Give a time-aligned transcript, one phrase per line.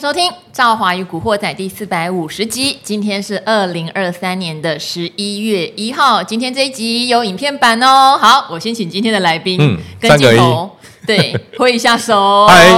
[0.00, 2.78] 收听《赵华与古惑仔》第四百五十集。
[2.82, 6.22] 今天是二零二三年的十一月一号。
[6.22, 8.16] 今天这一集有影片版哦。
[8.18, 10.70] 好，我先请今天的来宾、嗯、跟镜头
[11.06, 12.46] 对 挥一下手。
[12.48, 12.72] 嗨，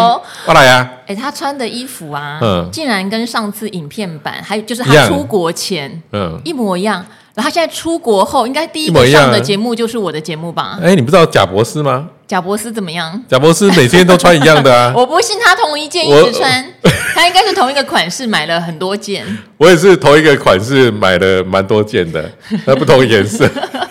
[0.47, 0.91] 我来呀。
[1.07, 7.07] 哎，他穿的衣服啊，嗯，竟然跟上次影片版，还有就是他出国前，嗯，一模一样。
[7.35, 10.77] 然后他现在出国后，应该第一个上的节目就是我的节目吧？
[10.83, 12.09] 哎，你不知道贾博士吗？
[12.33, 13.23] 贾博士怎么样？
[13.29, 14.91] 贾博士每天都穿一样的啊！
[14.97, 16.65] 我不信他同一件一直穿，
[17.15, 19.23] 他应该是同一个款式买了很多件。
[19.59, 22.25] 我也是同一个款式买了蛮多件的，
[22.65, 23.47] 那不同颜色。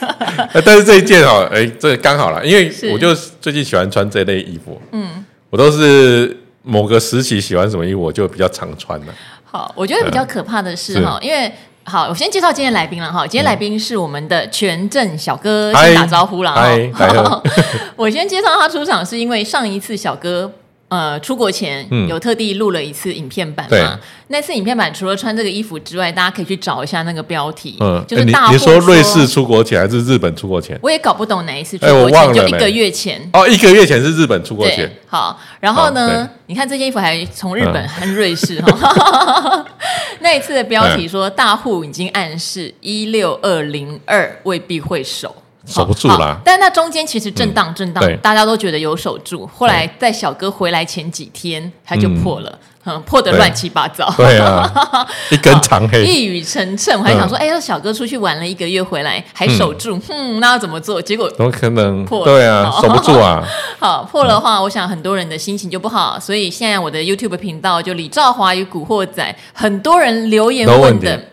[0.66, 4.82] 但是这一件哦，哎，这刚好了，因为我就最近喜欢穿这类衣服。
[4.92, 9.14] 嗯，我都是某个时期喜欢什么衣服，我就比较常穿的。
[9.46, 11.54] 好，我觉得比较可怕的是哈，因为。
[11.84, 13.26] 好，我先介绍今天来宾了哈。
[13.26, 17.42] 今天来宾是我们的权证小哥，先打招呼了哈。
[17.98, 20.52] 我先介绍他出场，是因为上一次小哥。
[20.92, 23.98] 呃，出国前有特地录了一次影片版嘛？
[24.28, 30.78] 那次影片版除了穿这个衣服之外，大家可以去找一下那个标题，嗯，就是大你说瑞士出国前还是日本出国前？
[30.84, 34.92] 我也搞不懂哪一次出国前，就一个月前哦，一个月前是日本出国前。
[35.08, 39.66] 好，然后呢，你看这件衣服还从日本和瑞士哈。
[40.20, 45.34] 那一次的标题说大户已经暗示一六二零二未必会守。
[45.66, 49.48] 守不住啦，但是那中间其实震荡震荡，大家都觉得有守住。
[49.56, 52.60] 后来在小哥回来前几天，它就破了，
[53.06, 54.12] 破得乱七八糟。
[54.18, 54.68] 对啊，
[55.30, 56.98] 一根长黑，一语成谶。
[56.98, 61.00] 我还想说，哎，小哥出去玩了一个月回来还守住，嗯，那要怎么做？
[61.00, 62.26] 结果怎么可能破？
[62.26, 63.44] 对啊，守不住啊。
[63.80, 66.20] 好，破了的话，我想很多人的心情就不好。
[66.20, 71.28] 所以现在我的 YouTube 频道就李兆华与古惑仔，很多人留言问的。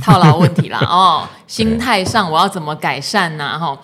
[0.00, 3.58] 套牢问题啦， 哦，心态上我要怎么改善呢？
[3.58, 3.76] 哈，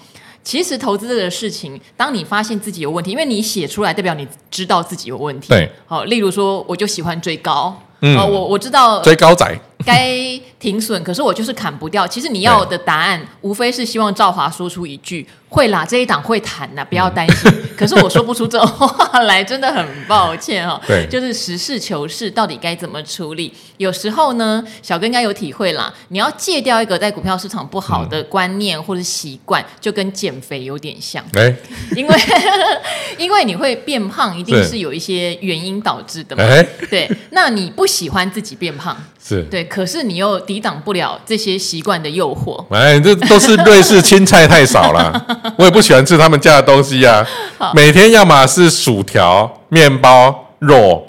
[0.43, 5.49] 其实投资这个事情，当你发现自己有问题，因为你写出来，代表你知道自己有问题。
[5.49, 9.59] 对，好，例如说，我就喜欢追高，嗯，我我知道追高仔。
[9.85, 10.11] 该
[10.59, 12.07] 停损，可是我就是砍不掉。
[12.07, 17.51] 其实你要的答案，无非是希望赵华说出一句“会啦，这一档会谈呐，不要担心。
[17.79, 20.81] ”可是我说不出这话来，真的很抱歉哦。
[20.85, 23.53] 对，就是实事求是，到底该怎么处理？
[23.77, 25.95] 有时候呢，小哥应该有体会啦。
[26.09, 31.25] 你要戒掉一个在股票市场不好的观念或者习惯，就跟减肥有点像。
[31.35, 31.55] 哎，
[31.95, 32.17] 因为
[33.17, 36.43] 因为你会变胖，一定是有一些原因导致的嘛。
[36.91, 38.97] 对，那你不喜欢自己变胖，
[39.29, 39.65] 是对。
[39.65, 42.65] 可是你又抵挡不了这些习惯的诱惑。
[42.75, 45.27] 哎，这都是瑞士青菜太少了，
[45.59, 47.27] 我也不喜欢吃他们家的东西、啊。
[47.75, 51.07] 每天要么是薯条、面包、肉、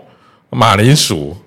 [0.49, 1.37] 马铃薯。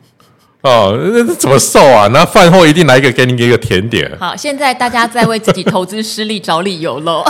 [0.62, 2.06] 哦，那怎么瘦啊？
[2.12, 4.09] 那饭后一定来一个，给你一个甜点。
[4.21, 7.25] 好，现在大家在为自己投资失利找理由喽。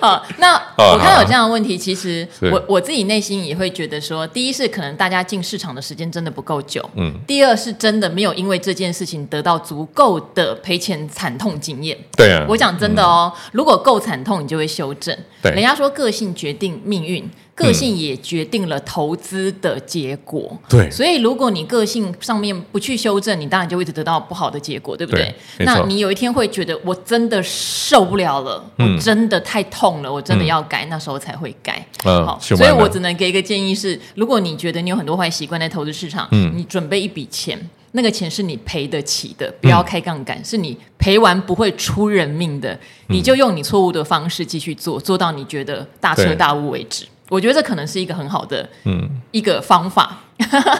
[0.00, 11.96] 好，那我看到有这样的问题，其实我我自己内心也会觉得说，第一是可能大家进市场的时间真的不够久，嗯，第二是真的没有因为这件事情得到足够的赔钱惨痛经验。
[12.16, 15.16] 对啊，我讲真的哦，如果够惨痛，你就会修正。
[15.40, 17.30] 对，人家说个性决定命运。
[17.54, 20.58] 个性也决定了投资的结果。
[20.68, 25.34] 对，所以如果你个性上面不去修正，你当然就会一直得到不好的结果，对不对？
[25.58, 31.86] 对，那你有一天会觉得我真的受不了了，嗯、我真的太痛了，我真的要改，嗯、那时候才会改。
[32.04, 37.58] 嗯、好，所以我只能给一个建议是：如果你觉得你有很多坏习惯在投资市场，嗯，你准备一笔钱，
[37.92, 47.04] 那个钱是你赔得起的，不要开杠杆，嗯、是你赔完不会出人命的，你就用你错误的方式继续做，做到你觉得大彻大悟为止。
[47.32, 50.18] 我觉得这可能是一个很好的，嗯，一个方法。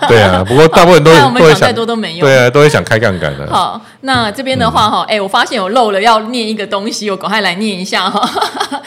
[0.07, 2.21] 对啊，不过大部分都我们讲再多都没用。
[2.21, 3.49] 对啊，都会想开杠杆的。
[3.49, 8.21] 好，那这边的话哈，哎，我发现我漏了要念一个东西，我赶快来念一下哈。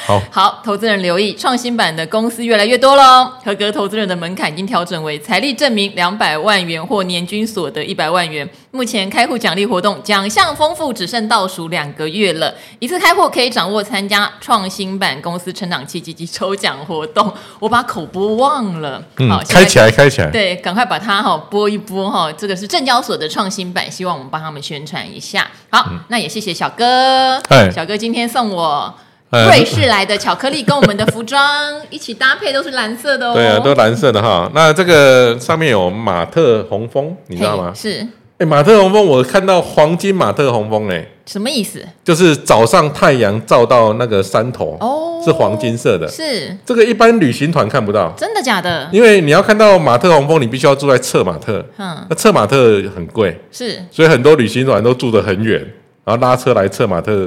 [0.06, 8.47] 好， 好，投资人留意，创新版的公司越来越多喽，合格投资人的门槛已经调整为财力证明两百万元或年均所得一百万元。
[8.75, 12.53] 目前开户奖励活动奖项丰富，只剩倒数两个月了。
[12.80, 17.34] 一次开户可以掌握参加创新版公司成长期积极抽奖活动。
[17.59, 22.29] 我把口播忘了，好，开起来，开起来，对，赶快把它哈播一播哈。
[22.34, 25.49] 这个是证交所的创新版，希望我们帮他们宣传一下。
[25.70, 27.41] 好，那也谢谢小哥，
[27.73, 28.94] 小哥今天送我
[29.29, 33.34] 瑞士来的巧克力，跟我们的服装一起搭配，都是蓝色的哦。
[33.34, 34.52] 对啊，都蓝色的哈。
[34.53, 37.72] 那这个上面有马特洪峰，你知道吗？
[37.73, 38.05] 是。
[38.37, 41.82] 哎，马特洪峰，我看到黄金马特洪峰，哎，什么意思？
[42.03, 46.05] 就是早上太阳照到那个山头，哦，是黄金色的。
[46.09, 48.90] 是这个一般旅行团看不到，真的假的？
[48.91, 55.66] 因为你要看到马特洪峰，你必须要住在策马特，嗯，那策马特很贵，是，所以很多旅行团都住得很远，
[56.03, 57.26] 然后拉车来策马特，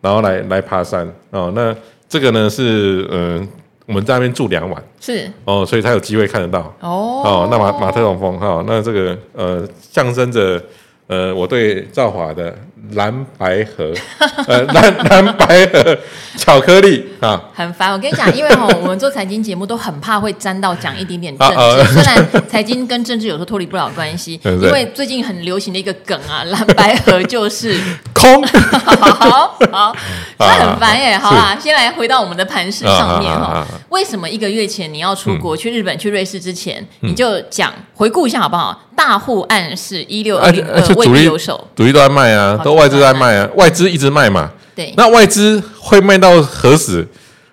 [0.00, 1.52] 然后来来爬山哦。
[1.54, 1.72] 那
[2.08, 3.48] 这个呢是，嗯，
[3.90, 7.22] 我们在那边住两晚，是哦，所以才有机会看得到哦。
[7.24, 10.62] 哦，那马马特龙峰哈，那这个呃象征着
[11.08, 12.56] 呃我对赵华的。
[12.92, 13.92] 蓝白盒，
[14.48, 15.96] 呃，蓝蓝白盒
[16.36, 17.92] 巧克力啊，很烦。
[17.92, 21.92] 我跟你讲，因为哈， 我们做财经节目都很怕会沾到讲一点点政治。
[21.92, 27.78] 虽然财经跟政治有时候脱离不了关系， 对对，因为最近很流行的一个梗啊，蓝白盒就是
[28.12, 28.42] 空。
[28.46, 29.96] 好好，
[30.38, 31.16] 这很烦耶。
[31.16, 33.66] 好啦，先来回到我们的盘势上面哈。
[33.90, 38.86] 为什么一个月前你要出国去日本、去瑞士之前，你就讲回顾一下好不好？
[38.96, 44.48] 大户暗示一六二零二未必有手，主力都在卖啊，都外资在卖啊，外资一直卖嘛。
[44.76, 47.04] 对，那外资会卖到何时？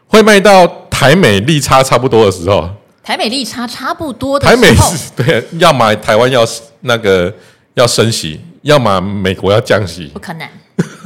[0.07, 2.69] 会卖到台美利差差不多的时候。
[3.03, 4.61] 台美利差差不多的时候。
[4.61, 6.45] 台美是 对，要么台湾要
[6.81, 7.33] 那个
[7.73, 10.05] 要升息，要么美国要降息。
[10.13, 10.47] 不可能。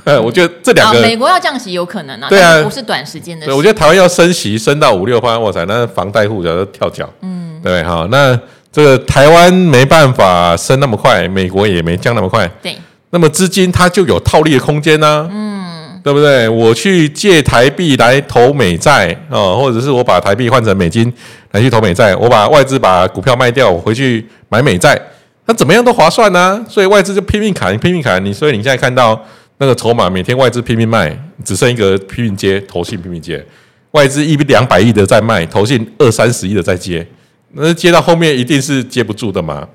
[0.21, 3.45] 我觉得这两个，美国要降息有可能啊，对啊，不是短时间的。
[3.45, 7.09] 对，我觉得台湾要升息，升到五六趴，哇塞，那房贷户就跳脚。
[7.21, 8.37] 嗯，对，好，那。
[8.73, 12.49] 这个台湾没办法升那么快，美国也没降那么快。
[12.61, 12.77] 对，
[13.11, 15.29] 那么资金它就有套利的空间呢。
[15.31, 16.49] 嗯，对不对？
[16.49, 21.13] 我去借台币来投美债哦，或者是我把台币换成美金
[21.51, 24.99] 来去投美债，我把外资把股票卖掉，我回去买美债，
[25.45, 26.65] 那怎么样都划算呢？
[26.67, 28.33] 所以外资就拼命砍，拼命砍你。
[28.33, 29.21] 所以你现在看到
[29.57, 33.45] 那个筹码，每天外资拼命卖，只剩一个拼命接，投信拼命接，
[33.91, 37.05] 外资一两百亿的在卖，投信二三十亿的在接。
[37.53, 39.67] 那接到后面一定是接不住的嘛，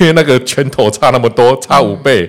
[0.00, 2.28] 因为那个拳头差那么多，差五倍，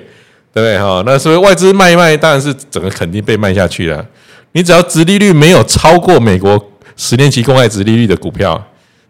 [0.54, 1.04] 对不对哈？
[1.06, 4.06] 那所以外资卖一卖，当然是整个肯定被卖下去了。
[4.52, 8.62] 你只要殖利率没有超过美国十年期公债殖利率的股票，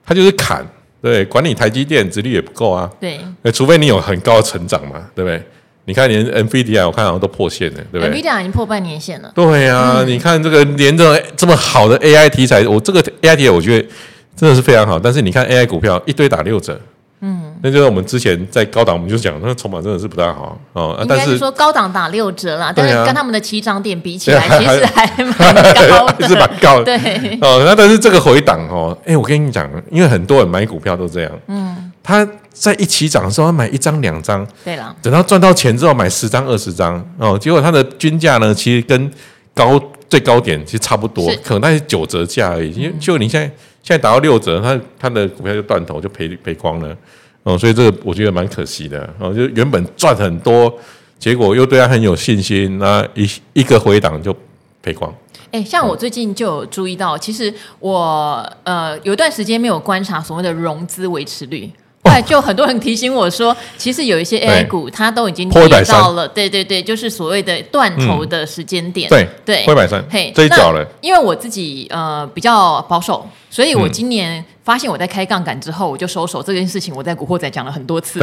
[0.05, 0.65] 它就是砍。
[1.01, 2.89] 对，管理台积电殖利率也不够啊。
[2.99, 3.19] 对，
[3.53, 5.41] 除非你有很高的成长嘛，对不对？
[5.85, 9.31] 你看连 NVIDIA 我看好像都破线了，对不对？NVIDIA 已经破半年线了。
[9.33, 13.87] 对啊，嗯、你看这个连着这么好的 AI 题材，我这个 AI 题材我觉得。
[14.35, 16.79] 真的是非常好，但是你看 AI 股票一堆打六折，
[17.21, 20.97] 嗯，那就是我们之前在高档我们就讲，那个筹码真的是不太好哦。
[21.01, 25.53] 应该是说高档打六折啦，但是跟他们的起涨点比起来，其实还蛮
[25.89, 26.85] 高的， 是蛮高的。
[26.85, 39.11] 对哦，那但是这个回档哦，哎，我跟你讲，因为很多人买股票都这样，嗯，他在一起涨的时候买一张两张，对了，等到赚到钱之后买十张二十张哦，结果它的均价呢，其实跟
[39.53, 39.77] 高
[40.07, 43.51] 最高点其实差不多，可能那是九折价而已，因为就你现在。
[43.81, 46.95] 现在打到六折，他他的股票就断头，就赔赔光了
[47.43, 50.71] 哦，所以这个我觉得蛮可惜的哦，就原本赚很多，
[51.17, 54.35] 结果又对他很有信心，那一一个回档就
[54.81, 55.13] 赔光。
[55.51, 61.71] 哎，像我最近就有注意到，其实我呃有一段时间没有观察所谓的融资维持率。
[62.09, 69.09] 对， 就很多人提醒我说，其实有一些 AI 股，它都已经跌到了，对对对，就是所谓的断头的时间点。
[69.09, 70.85] 对对，破一百三，嘿，这一脚了。
[71.01, 76.41] 因为我自己呃比较保守，所以我今年发现我在开杠杆之后，我就收手。
[76.41, 78.19] 这件事情我在古惑仔讲了很多次，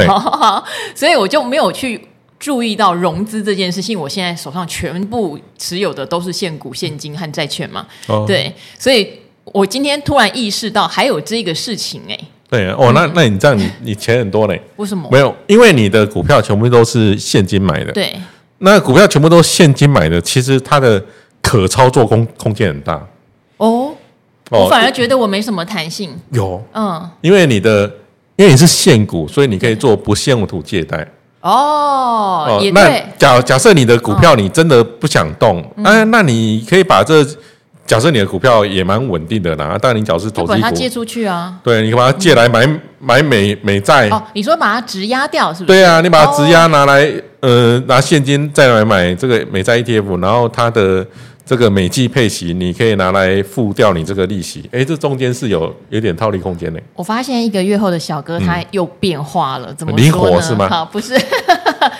[0.94, 2.08] 所以我就没有去
[2.38, 3.98] 注意到融资这件事情。
[3.98, 7.86] 我现在手上全部持有的都是现股、现金和债券嘛。
[8.08, 9.10] 哦对，所以
[9.44, 12.18] 我今天突然意识到还有这个事情哎。
[12.48, 14.60] 对啊，哦，那那你这样，你你钱很多嘞？
[14.76, 15.08] 为什么？
[15.10, 17.92] 没有，因为你的股票全部都是现金买的。
[17.92, 18.14] 对，
[18.58, 21.02] 那股票全部都现金买的，其实它的
[21.42, 23.04] 可操作空空间很大。
[23.56, 23.92] 哦，
[24.50, 26.16] 我反而觉得我没什么弹性。
[26.30, 27.90] 有，嗯，因为你的
[28.36, 31.04] 因为你是现股，所以你可以做不现物土借贷。
[31.40, 32.82] 哦，也对。
[32.82, 37.26] 那假假设你的股票你真的不想动，哎，那你可以把这。
[37.86, 41.54] 假设你的股票也蛮稳定的啦，当然你只要是投资，把它借出去啊。
[41.62, 44.08] 对，你把它借来买买美美债。
[44.08, 45.78] 哦，你说把它质押掉是不是？
[45.78, 51.06] 对啊，你把它质押拿来，呃，拿现金再来买这个美债 ETF，然后它的
[51.44, 54.68] 这个美季配息，你可以拿来付掉你这个利息。
[54.72, 56.80] 哎，这中间是有有点套利空间的。
[56.94, 60.68] 我发现一个月后的小哥他又变化了，怎么灵活是吗？
[60.68, 61.14] 好，不是。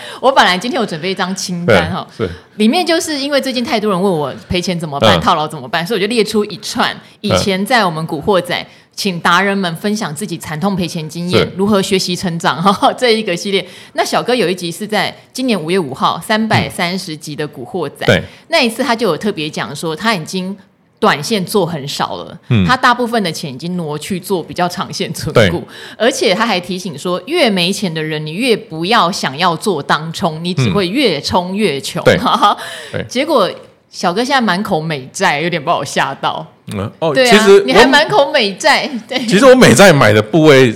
[0.20, 2.28] 我本来今天有准备一张清单哈，是。
[2.56, 13.66] 里面就是因为最近太多人问我赔钱怎么办，套牢怎么办，所以我就列出一串以前在我们古惑仔请达人们分享自己惨痛赔钱经验，如何学习成长 哈这一个系列。
[13.92, 20.56] 那小哥有一集是在今年五月五号三百三十集的古惑仔，对，那一次他就有特别讲说他已经。
[20.98, 25.62] 短线做很少了，嗯，他大部分的钱已经挪去做比较长线存股，
[25.98, 32.02] 而且他还提醒说，越没钱的人，你越不要想要做当冲，你只会越冲越穷。
[32.92, 33.50] 对，结果
[33.90, 36.46] 小哥现在满口美债，有点把我吓到。
[36.74, 40.74] 嗯，哦，对啊，其实你还满口美债， 对，其实我美债买的部位，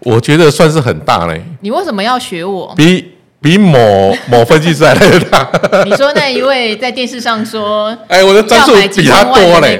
[0.00, 1.42] 我觉得算是很大嘞。
[1.60, 2.74] 你为什么要学我？
[2.76, 3.13] 比
[3.44, 5.46] 比某某分析师还来得大。
[5.84, 9.78] 你说那一位在电视上说， 哎，我的张数比他多嘞。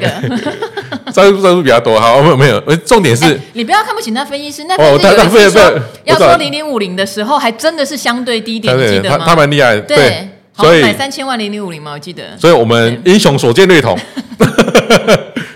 [1.10, 1.98] 招数招数比他多。
[1.98, 9.24] 好，没有没有，重点是，你不要看不起那分析师，那分析师说要说零零五零的时候，还真的是相对低点，你记得吗？
[9.26, 10.28] 他蛮厉害，对，
[10.58, 11.92] 所以买三千万零零五零嘛？
[11.92, 12.22] 我记得。
[12.38, 13.98] 所以我们英雄所见略同，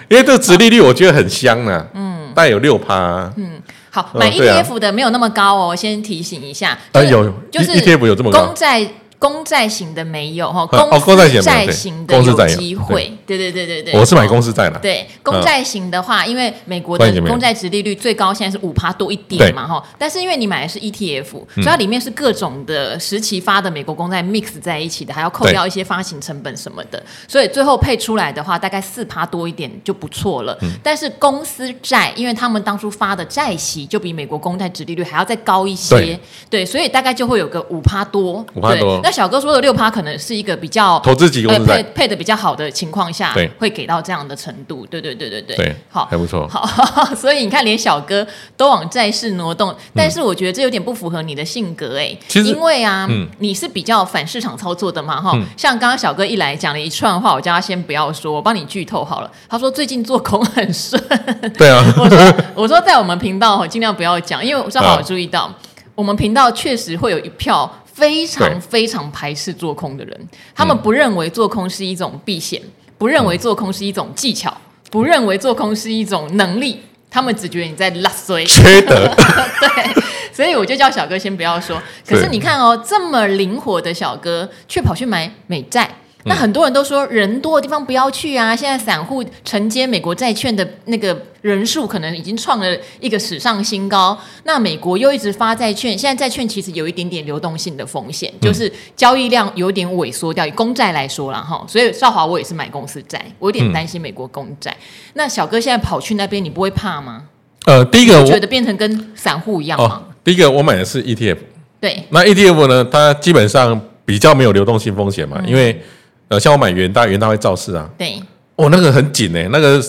[0.08, 3.60] 因为这个殖利率我觉得很香呢，嗯，大概有六趴，嗯。
[4.02, 6.78] 好，买 ETF 的没有那么高哦，我先提醒一下。
[6.92, 8.44] 呃，有，就是 ETF 有这么高。
[8.46, 8.86] 公债。
[9.18, 13.38] 公债型的没有哈，公司债型的有机会，对。
[13.38, 13.98] 对对对对。
[13.98, 14.78] 我是买公司债的。
[14.78, 30.56] 对，公债型的话，因为美国的公债值利率最高现在是五趴多一点嘛哈，但是因为你买的是 ETF，所以它里面是各种的时期发的美国公债 mix 在一起的，还要扣掉一些发行成本什么的，所以最后配出来的话，大概四趴多一点就不错了。
[30.82, 39.00] 但是公司债，因为他们当初发的债息就比美国公债值利率还要再高一些，对，所以大概就会有个五趴多，五趴多。
[39.08, 46.62] 那小哥说的六趴可能是一个比较投资级公司配配的比较好的情况下，对，会给到这样的程度，对对对对对，对，好，还不错，好，
[47.16, 61.02] 所以你看，连小哥都往债市挪动，但是我觉得这有点不符合你的性格哎，其实因为啊，你是比较反市场操作的嘛哈，像刚刚小哥一来讲了一串话，我叫他先不要说，我帮你剧透好了，他说最近做空很顺，
[61.56, 65.50] 对啊，我说我说在我们频道尽量不要讲，因为我正好注意到
[65.94, 67.72] 我们频道确实会有一票。
[67.98, 72.62] 非常非常排斥做空的人，他们不认为做空是一种避险，
[72.96, 74.56] 不认为做空是一种技巧，
[74.90, 78.94] 不认为做空是一种能力，他们只觉得你在拉衰，缺德。
[79.60, 80.02] 对，
[80.32, 81.82] 所以我就叫小哥先不要说。
[82.06, 85.90] 可是你看哦，这么灵活的小哥，却跑去买美债。
[86.28, 88.54] 那很多人都说人多的地方不要去啊！
[88.54, 94.16] 现在散户承接美国债券的那个人数可能已经创了一个史上新高。
[94.44, 100.46] 那美国又一直发债券，现在债券其实有一点点流动性的风险，就是交易量有点萎缩掉。
[100.46, 104.76] 以公债来说了哈，所以少华我也是买公司债，我有点担心美国公债。
[105.14, 107.24] 那小哥现在跑去那边，你不会怕吗？
[107.64, 110.02] 呃，第一个我觉得变成跟散户一样吗？
[110.22, 111.38] 第一个我买的是 ETF，
[111.80, 115.80] 对，那 ETF 呢，它基本上比较没有流动性风险嘛，因为。
[116.28, 117.88] 呃，像我买元大，元大会造势啊。
[117.96, 118.22] 对。
[118.56, 119.80] 哦，那个很紧哎，那个，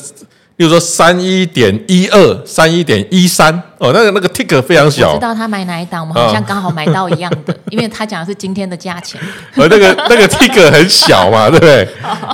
[0.56, 5.10] 比如说三一点一二、三一点一三，哦，那个那个 tick 非常小。
[5.10, 9.20] 我知道他买哪一档，我们好像刚好买到一样的，哦、因为他讲的是今天的价钱。
[9.56, 11.88] 呃， 那个那个 tick 很小嘛，对不对？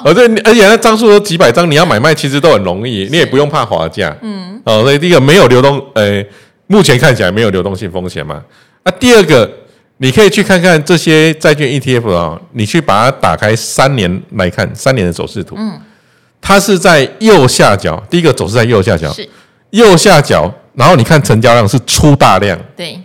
[0.03, 4.13] 而且而且那张数都几百张，你要买卖其实都很容易，你也不用怕滑价。
[4.21, 4.61] 嗯。
[4.65, 6.21] 哦，所以第一个没有流动，呃，
[6.67, 8.43] 目前看起来没有流动性风险嘛。
[8.83, 9.49] 那、啊、第二个。
[9.97, 15.79] 你可以去看看这些债券 ETF 啊，你去把它打开三年来看三年的走势图，嗯，
[16.41, 19.27] 它是在右下角，第一个走势在右下角，是。
[19.71, 22.99] 右下角，然后你看成交量是出大量，对，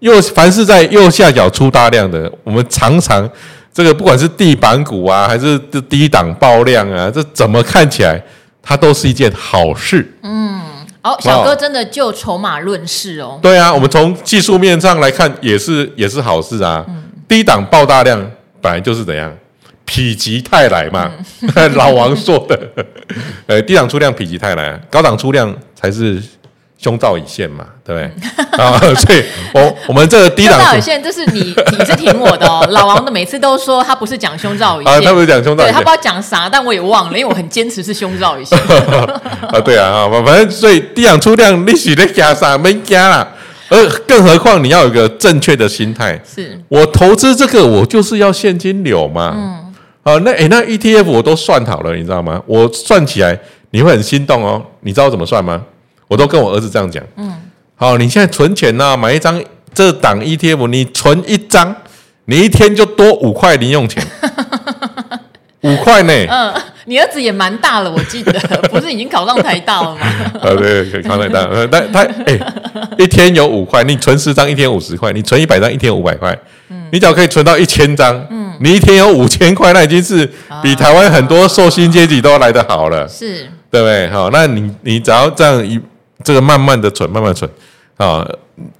[0.00, 3.28] 右凡是在右下角出大量的，我们常常
[3.72, 5.58] 这个不管是地板股啊，还是
[5.88, 8.22] 低档爆量啊，这怎么看起来
[8.62, 10.60] 它都是一件好事，嗯。
[11.04, 13.38] 哦，小哥真的就筹码论事哦。
[13.40, 16.84] 对啊，我们从技术面上来看，也是也是好事啊。
[16.88, 18.18] 嗯、低档爆大量，
[18.60, 19.32] 本来就是怎样，
[19.86, 21.10] 否极泰来嘛。
[21.42, 22.58] 嗯、 老王说的，
[23.46, 26.20] 呃，低档出量，否极泰来，高档出量才是。
[26.78, 28.58] 胸罩已现嘛，对不对？
[28.62, 32.66] 啊，所以我我们这个低档胸罩已现，这是你你是挺我的哦。
[32.70, 38.58] 老王的每次都说他不是讲胸罩已现， 啊，他不是讲胸罩，对他不知道讲啥，但我也忘了，因为我很坚持是胸罩一线。
[39.48, 42.58] 啊，对啊，啊，反正所以低档出量，你是在加啥？
[42.58, 43.28] 没加啦。
[43.70, 49.32] 而更何况你要有一个正确的心态，是我投资这个，我就是要现金流嘛。
[49.34, 52.40] 嗯，好，那诶那 ETF 我都算好了，你知道吗？
[52.46, 53.36] 我算起来
[53.70, 54.62] 你会很心动哦。
[54.80, 55.62] 你知道怎么算吗？
[56.08, 57.32] 我都跟我儿子这样讲，嗯，
[57.74, 59.42] 好，你现在存钱呢，买一张
[59.72, 61.74] 这档 ETF，你存一张，
[62.26, 64.04] 你一天就多五块零用钱，
[65.62, 66.12] 五块呢？
[66.28, 68.38] 嗯，你儿子也蛮大了，我记得
[68.70, 70.00] 不是已经考上台大了吗？
[70.40, 72.38] 啊，对，可以考台大， 但他哎，
[72.98, 80.30] 一天有五块，你存十张，一天五十块，你存一百张，一天五百块，嗯，你只要可以存到一千张，嗯，你一天有五千块，那已经是
[80.62, 84.08] 比台湾很多受薪阶级都来得好了，是，对不对？
[84.10, 85.80] 好，那你你只要这样一。
[86.24, 87.48] 这个慢慢的存，慢慢存，
[87.98, 88.26] 啊，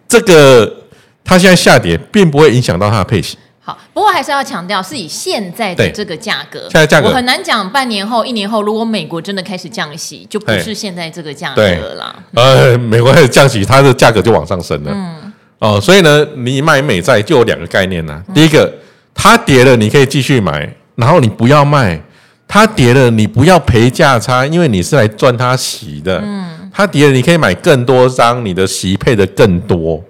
[0.09, 0.75] 这个
[1.23, 3.37] 它现在下跌，并不会影响到它的配息。
[3.61, 12.17] 好，不过还是要强调，是以现在的这个价格，现在价格我很难讲，半年后、一年后，如果美国真的开始降息，就不是现在这个价格了啦。
[12.35, 14.91] 呃，美国开始降息，它的价格就往上升了。
[14.93, 18.23] 嗯，哦，所以呢，你买美债就有两个概念呢。
[18.35, 18.71] 第一个，
[19.15, 22.01] 它跌了，你可以继续买，然后你不要卖。
[22.47, 26.21] 它跌了，你不要赔价差，因为你是来赚它息的。
[26.23, 30.03] 嗯，它跌了，你可以买更多张，你的席配的更多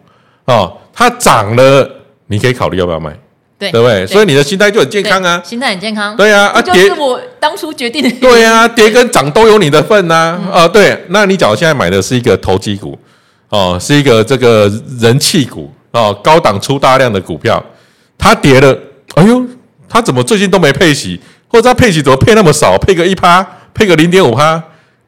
[0.47, 0.73] 哦。
[0.94, 1.88] 它涨了，
[2.28, 3.14] 你可以考虑要不要买。
[3.56, 4.04] 对对不对？
[4.06, 6.16] 所以你的心态就很健康啊，心态很健康。
[6.16, 8.11] 对啊，啊跌是我当初决定的。
[8.18, 10.40] 对啊，跌跟涨都有你的份呐。
[10.50, 12.99] 啊，对，那你假如现在买的是一个投机股，
[13.50, 17.64] 哦，是一个这个人气股，哦，高档出大量的股票，
[18.18, 18.76] 它跌了，
[19.14, 19.47] 哎呦，
[19.88, 24.61] 它怎么最近都没配息，或者它配息怎么配那么少，配个一趴，配个零点五趴，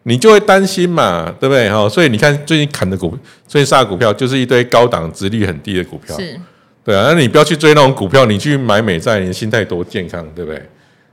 [0.08, 1.68] 你就会担心嘛，对不对？
[1.68, 6.16] 哈，所以你看最近砍的股，最近杀的股票就是一堆高档、殖利率很低的股票。
[6.16, 6.40] 是。
[6.84, 10.62] 对啊，那你不要去追那种股票，你去买美债，你的心态多健康，对不对？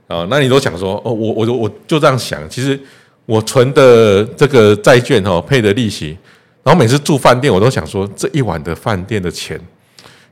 [0.06, 2.78] 啊，那你都想说，哦，我我我就这样想，其实
[3.26, 6.16] 我存的这个债券哦，配的利息，
[6.62, 9.60] 然后每次住饭店，我都想说，这一晚的饭店的钱。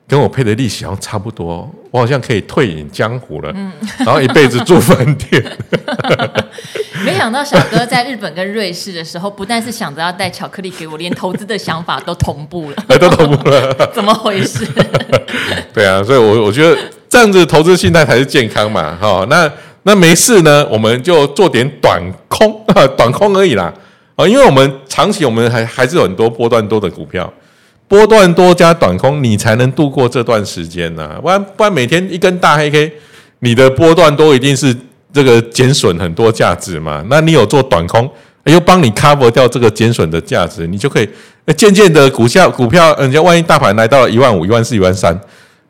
[0.09, 5.43] 跟我配的利息好像差不多，我好像可以退隐江湖了，嗯、然后一辈子住饭店。
[7.23, 14.67] 没想到小哥在日本跟瑞士的时候，不但是想着要带巧克力给我，连投资的想法都同步了， 都同步了， 怎么回事？
[15.73, 16.77] 对啊，所以我我觉得
[17.09, 18.99] 这样子投资心态才是健康嘛。
[19.01, 19.49] 哈，那
[19.85, 22.61] 那没事呢，我们就做点短空，
[22.97, 23.73] 短空而已啦。
[24.17, 27.33] 啊，因为我们长期我们还还是有很多波段多的股票。
[27.87, 31.21] 波段多加短空，你才能度过这段时间呢、啊。
[31.23, 32.93] 不然不然，每天一根大黑 K，
[33.39, 34.75] 你的波段多一定是
[35.13, 37.05] 这个减损很多价值嘛。
[37.09, 38.11] 那你有做短空，
[38.45, 41.09] 又帮你 cover 掉这个减损的价值，你就可以
[41.57, 45.19] 渐渐的股价股票，人家万一大盘来到一万五、一万四、一万三，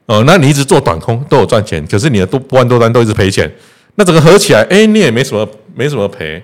[0.07, 3.51] 哦，那你一直做短空都有赚钱，可是你的多波段多单都一直赔钱，
[3.97, 6.43] 那整个合起来，哎，你也没什么没什么赔。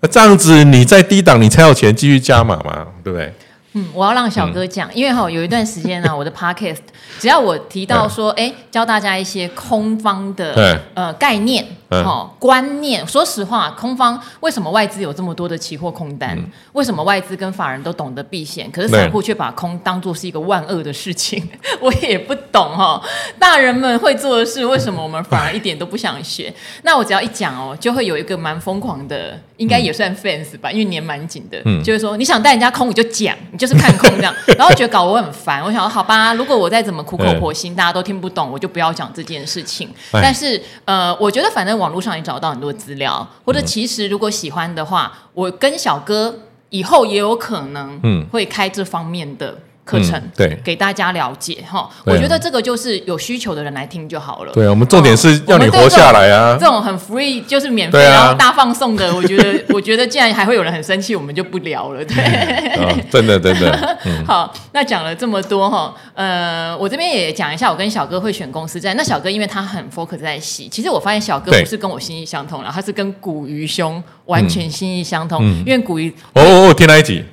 [0.00, 3.32] 那这样子你在低档，你才有钱继续加码嘛，对不对？
[3.74, 6.78] 嗯，我要让小哥讲，因为哈有一段时间呢、啊，我的 podcast
[7.18, 13.06] 只要我提到说，哎、嗯，教大家一些空方的、嗯、呃概念、哦、嗯、观念。
[13.06, 16.36] 说实话，空方为什么外资有这么多的期货空单？
[16.38, 21.42] 嗯、为什么外资跟法人都懂得避险，可是散户却把空当做是一个万恶的事情？
[21.52, 23.02] 嗯、 我也不懂哈。
[23.38, 26.48] 大人们会做的事，为什么我们反而一点都不想学？
[26.48, 33.36] 嗯、 那我只要一讲哦，就会有一个蛮疯狂的，应该也算 fans 吧，因为年蛮紧的，嗯，就是说你想带人家空，你就讲。
[33.52, 35.62] 你就是看空这样， 然后觉得搞我很烦。
[35.62, 39.88] 我想说，好吧，如果我再怎么苦口婆心，大家都听不懂，我就不要讲这件事情。
[40.12, 49.58] 但是，呃，我觉得反正网络上也找到很多资料，或者其实如果喜欢的话，我跟小哥以后也有可能会开这方面的。
[49.90, 54.52] 课程、嗯、对，给大家了解哈，我觉得这个就是有需求的人来听就好了。
[54.52, 56.56] 对，我们重点是要你活下来啊。
[56.60, 62.04] 这种很 free 就是免费，啊、然后大放送的， 我觉得，我觉得既然还会有人很生气，我们就不聊了。
[62.04, 62.16] 对，
[62.76, 63.70] 哦、真的真的。
[64.06, 68.94] 嗯、好，那讲了这么多哈，呃，我这边也讲一下，我跟小哥会选公司在。
[68.94, 77.24] 那小哥因为他很 focus 在洗，其实我发现小哥不是跟我心意相通了，他是跟古鱼兄完全心意相通，嗯、因为古鱼哦哦哦，听哪一集？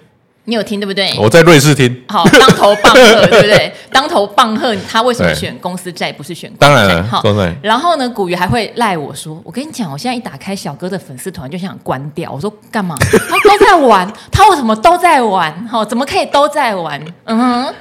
[0.50, 1.14] 你有听对不对？
[1.20, 2.04] 我在瑞士听。
[2.08, 3.74] 好，当头棒喝，对不对？
[3.92, 6.50] 当头棒喝，他为什么选公司债不是选？
[6.58, 7.22] 当然了，好。
[7.62, 12.96] 然后呢，古鱼还会赖我说：“我跟你讲，我现在一打开小哥的粉丝团就想关掉。”我说：“干嘛？
[13.12, 15.68] 他都在玩，他为什么都在玩？
[15.68, 17.74] 好，怎么可以都在玩？”嗯哼。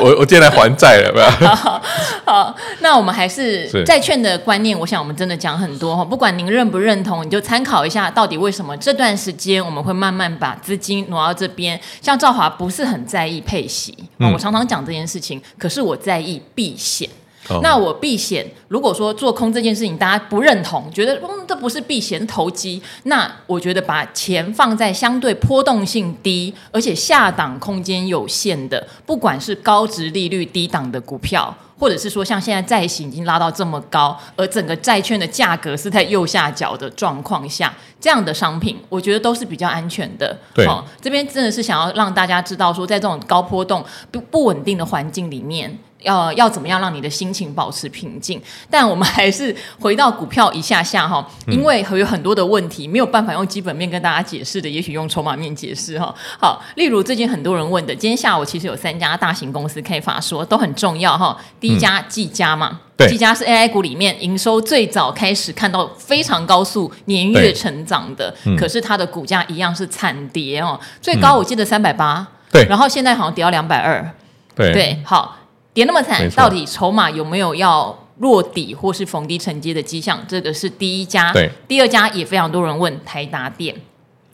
[0.00, 1.82] 我我今天来还债了，不 好，
[2.24, 6.04] 好，那我们还是债券的观念，我想我们真的讲很多哈。
[6.04, 11.80] 不管您认不认同，你就参考一下，到底为什么这段时间我们会慢慢把资金挪到这边。
[12.00, 17.08] 像赵华不是很在意配息，嗯、我常常讲这件事情，可是我在意避险。
[17.48, 31.56] 哦、那我避险，如果说做空这件事情大家不认同，觉得嗯这不是避险投机，那我觉得把钱放在相对波动性低，而且下档空间有限的，不管是高值利率低档的股票。
[31.80, 40.36] 或者是说，像现在债息已经拉到这么高，而整个债券的价格是在右下角的状况下，这样的商品，我觉得都是比较安全的。
[40.52, 45.78] 对，哦，这边真的是想要让大家知道，说在这种高波动、不不稳定的环境里面。
[46.02, 48.40] 要要怎么样让你的心情保持平静？
[48.70, 56.14] 但我们还是回到股票一下下哈，因为有很多的问题没有办法用基本面跟大家解释的，也许用筹码面解释哈。
[56.38, 61.36] 好，例如最近很多人问的，今天下午其实有三家大型公司可以法说，都很重要哈。
[61.58, 74.08] 第一家技嘉嘛，技嘉是 AI 股里面营收最早开始看到非常高速年月成长的，可是它的股价一样是惨跌哦，最高我记得三百八，对，然后现在好像跌到两百二，
[74.54, 75.37] 对，好。
[75.78, 80.20] 跌那么惨，到底筹码有没有要落底或是逢低承接的迹象？
[80.26, 81.32] 这个是第一家。
[81.32, 83.72] 对，第二家也非常多人问台达电，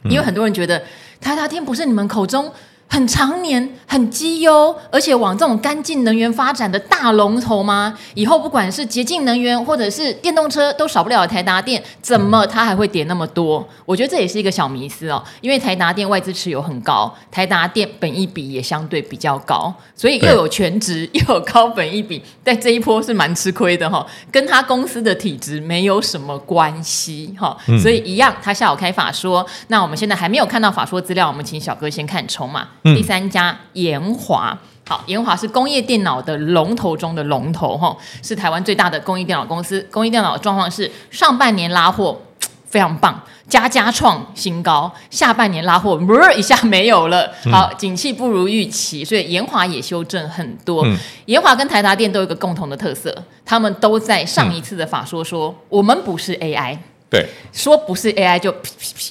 [0.05, 0.83] 因为很多人觉得
[1.21, 2.51] 台达电不是你们口中
[2.95, 7.99] 很常年、很绩优，而且往这种干净能源发展的大龙头吗？
[8.15, 13.69] 以后不管是洁净能源或者是电动车，都少不了台达电，怎么它还会跌那么多？
[13.85, 15.21] 我觉得这也是一个小迷思哦。
[15.41, 24.07] 因为台达电外资持有很高，台达电本益比也相对比较高，所以又有全值 又有高本益比，在这一波是蛮吃亏的哈、哦。
[24.31, 27.77] 跟他公司的体质没有什么关系哈、哦嗯。
[27.81, 32.69] 所以一样，他下午开法说，那我们现在还没有看到法说资料，我们请小哥先看筹码。
[32.85, 39.81] 第三家延华，好，延华是工业电脑的龙头中的龙头，哈，是台湾最大的工业电脑公司。
[39.91, 42.21] 工业电脑的状况是上半年拉货
[42.69, 43.19] 非常棒，
[43.49, 45.99] 家家创新高，下半年拉货，
[46.37, 50.87] 一下没有了，好，景气不如预期，所以延华也修正很多。
[51.25, 53.17] 研华跟台达电都有一个共同的特色，
[53.47, 56.77] 他们都在上一次的法说说，我们不是 AI。
[57.15, 58.53] 对，说不是 AI 就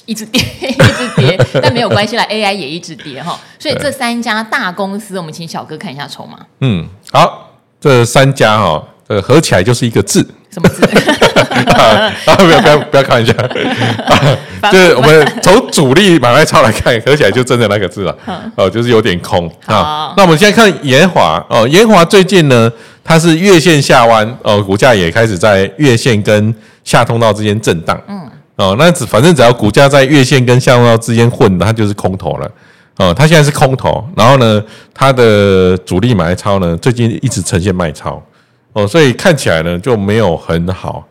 [0.04, 3.40] 一直跌， 一直跌，但没有关系啦，AI 也一直跌哈。
[3.58, 6.38] 所以这三家大公司，我们请小哥看一下筹码。
[6.60, 10.84] 嗯，好，这三家哈，呃，合起来就是一个字，什么字？
[11.72, 13.32] 啊，不要不要不要看一下，
[14.70, 18.14] 就是我们从主力买卖超来看，合起来就真的那个字了。
[18.56, 20.12] 哦，就是有点空啊。
[20.14, 22.70] 那我们现在看延华哦，延华最近呢，
[23.02, 26.54] 它是月线下弯哦，股价也开始在月线跟。
[26.84, 32.50] 下通道之间震荡，嗯，哦，那只反正只要股价在月线跟下通道之间混，它就是空头了，
[32.98, 38.22] 哦，它现在是空头，然后呢，它的主力买超呢，最近一直呈现卖超，
[38.74, 41.02] 哦，所以看起来呢就没有很好，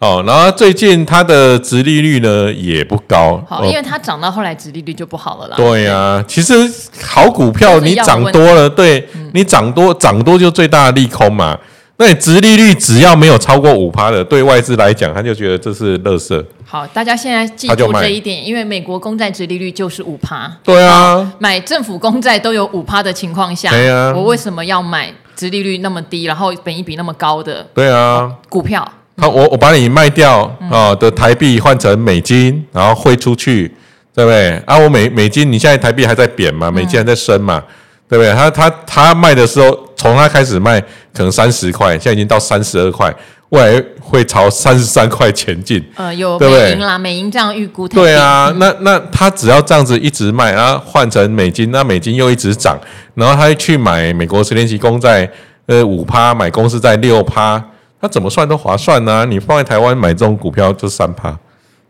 [0.00, 5.56] 哦，然后最近它的殖利率呢也不高，好，因为它涨到后来殖利率就不好了啦。
[5.56, 6.54] 对呀、啊，其实
[7.02, 11.56] 好股票你涨多了，对你涨多涨多就最大的利空嘛。
[12.00, 16.42] 那你殖利率只要没有超过五趴的，对外资来讲，他就觉得这是垃圾。
[16.64, 20.50] 好，大家现在记住这一点，因为美国公债殖利率就是五趴。
[20.64, 27.66] 对啊，买政府公债都有五趴的情况下，对啊，我为什么要买殖利率那么低，然后本益比那么高的？
[27.74, 28.82] 对啊，股票。
[29.18, 33.70] 好，我我把你卖掉啊的台币换成美金，然后汇出去，
[34.14, 34.52] 对不对？
[34.64, 37.58] 啊，我美美金，你现在台币还在贬嘛，美金还在升嘛。
[37.58, 37.74] 嗯
[38.10, 38.34] 对不对？
[38.34, 40.80] 他他他卖的时候，从他开始卖
[41.14, 43.14] 可能三十块，现在已经到三十二块，
[43.50, 45.80] 未来会朝三十三块前进。
[45.94, 47.86] 呃，有美银啦，美银这样预估。
[47.86, 52.76] 对啊，那那他只要这样子一直卖，然后换成美金，那美金又一直涨，
[53.14, 55.30] 然后他去买美国十年期公债，
[55.66, 57.62] 呃，五趴买公司在六趴，
[58.00, 59.24] 他怎么算都划算呢、啊？
[59.24, 61.30] 你放在台湾买这种股票就三趴，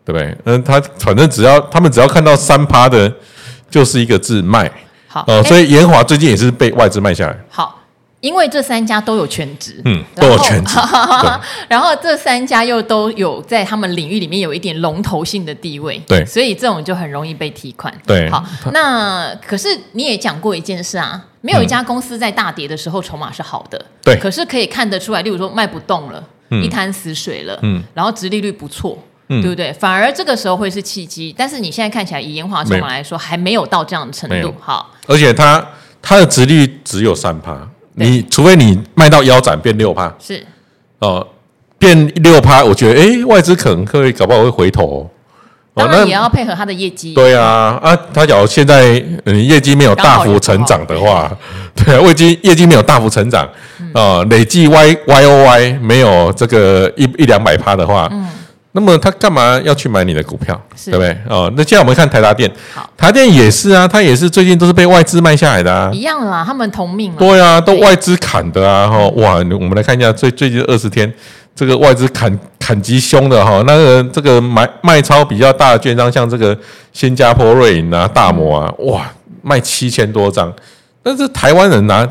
[0.04, 0.36] 对不对？
[0.44, 3.10] 嗯，他反正只要他们只要看到三趴的，
[3.70, 4.70] 就是一个字卖。
[5.12, 7.36] 好，呃，所以延华最近也是被外资卖下来。
[7.48, 7.80] 好，
[8.20, 10.78] 因为这三家都有全职，嗯，都有全职。
[11.66, 17.92] 然后这三家又都有在他们领域里面有一点龙头性的地位，对，所以这种就很容易被提款。
[18.06, 26.22] 对，好，那可是你也讲过一件事啊，没有一家公司在大跌的时候筹码是好的，对，可是可以看得出来，例如说卖不动了，
[26.62, 28.96] 一滩死水了，嗯，然后殖利率不错。
[29.40, 29.72] 对不对？
[29.74, 34.52] 反而这个时候会是契机，但是你现在看起来以研华筹码来说，还没有到这样的程度。
[34.58, 35.64] 好，而且它
[36.02, 37.56] 它的值率只有三趴，
[37.94, 40.44] 你除非你卖到腰斩变六趴，是
[40.98, 41.24] 哦，
[41.78, 45.08] 变六趴，我觉得哎，外资可能可以搞不好会回头。
[45.72, 47.14] 当然也要配合它的业绩。
[47.14, 51.30] 对啊，啊，他假如现在嗯业绩没有大幅成长的话，
[51.76, 53.48] 对啊，业绩业绩没有大幅成长
[53.94, 58.26] 啊，累计 Y Y O Y 没有这个一一两百趴的话，嗯。
[58.72, 61.16] 那么他干嘛要去买你的股票，对不对？
[61.28, 62.48] 哦，那现在我们看台达电，
[62.96, 67.12] 台电也是啊，它也是最近都是被外资卖下来的啊，一样啦，他们同命。
[67.16, 71.12] 对啊，都外资砍的啊，哈，哇，我们来看一下最最近二十天，
[71.56, 76.56] 这个外资砍砍极凶的哈，那个这个买卖超比较大的券商，像这个
[76.92, 79.10] 新加坡瑞银啊、大摩啊，哇，
[79.42, 80.52] 卖七千多张，
[81.02, 82.08] 但是台湾人拿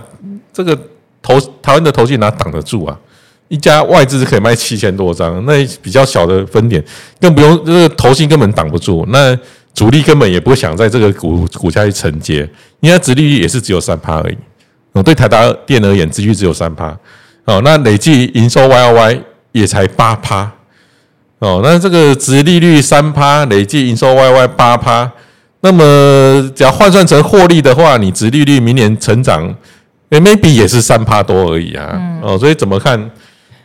[0.52, 0.78] 这个
[1.22, 2.98] 投台湾的投信哪挡得住啊？
[3.50, 6.82] 一家外资可以卖七千多张，那比较小的分点，
[7.20, 9.38] 更不用这个投信根本挡不住，那
[9.74, 12.48] 主力根本也不会想在这个股股价去承接，
[12.80, 14.38] 因为它殖利率也是只有三趴而已。
[14.94, 16.96] 哦，对台达电而言，殖利率只有三趴。
[17.46, 20.52] 哦，那累计营收 Y O Y 也才八趴。
[21.40, 25.12] 哦，那这个殖利率三趴，累计营收 Y Y 八趴，
[25.62, 25.84] 那么
[26.56, 29.56] 只要换算成获利的话，你殖利率明年成长
[30.10, 32.20] ，maybe 也是三趴多而已啊。
[32.22, 33.10] 哦，所以怎么看？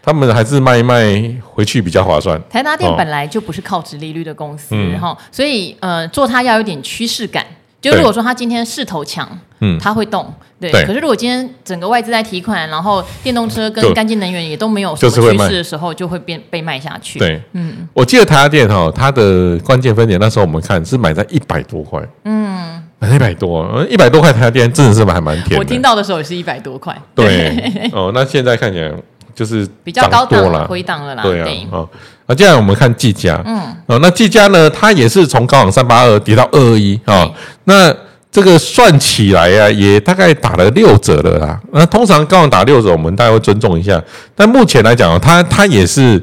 [0.05, 2.40] 他们还是卖一卖回去比较划算。
[2.51, 7.45] 台达电本来就不是靠殖利率的公司哈、哦嗯，所以呃做它要有点趋势感，
[7.81, 9.29] 就如果说它今天势头强，
[9.61, 10.71] 嗯，它会动，对。
[10.71, 17.19] 可是如果今天整个外资在提款，然后电动车跟干净能源也都没有什么趋势的时候，就会变被卖下去。
[17.19, 17.88] 对，嗯。
[17.95, 25.59] 我记得台达电哈，它的关键分点那时候我们看是买在一百多块，嗯，买在一百多，一百多块台达电真的是还蛮甜。
[25.59, 26.95] 我听到的时候也是一百多块。
[27.14, 28.93] 对， 哦，那现在看起来。
[29.35, 31.23] 就是比较高档了，回档了啦。
[31.23, 31.88] 对啊，哦，
[32.27, 37.29] 那接下来我们看技嘉，嗯，哦，那技嘉呢，它也是从高档三八二跌到二二一啊。
[37.64, 37.94] 那
[38.31, 41.61] 这个算起来呀，也大概打了六折了啦。
[41.73, 44.03] 那通常高档打六折，我们大家会尊重一下。
[44.35, 46.23] 但目前来讲，它它也是，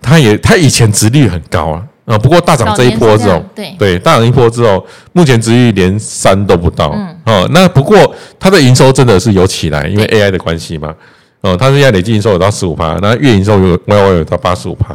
[0.00, 1.82] 它也它以前值率很高啊。
[2.04, 6.90] 啊，不过大涨这一波之后，对对，大涨一波之后，目前殖利率连三都不到。
[6.94, 10.92] 嗯，哦，那不过它的营收真的是有起来，因为 AI 的关系嘛。
[11.42, 14.94] 哦，它现在累计营收有到十五趴，那月营收有 Y Y 有到八十五趴。